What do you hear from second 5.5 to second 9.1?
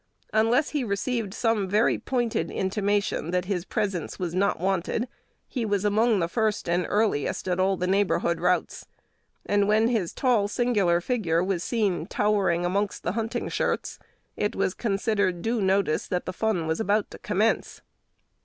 was among the first and earliest at all the neighborhood routs;